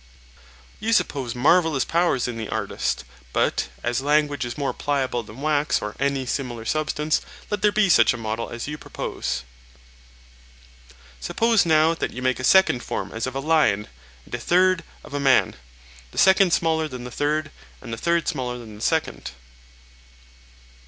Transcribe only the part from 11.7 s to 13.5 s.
that you make a second form as of a